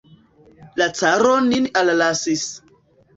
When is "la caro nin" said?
0.81-1.67